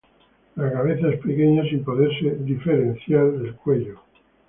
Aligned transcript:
La 0.55 0.71
cabeza 0.71 1.09
es 1.09 1.19
pequeña 1.21 1.61
sin 1.69 1.83
poderse 1.83 2.31
distinguir 2.43 3.37
del 3.39 3.53
cuello. 3.57 3.99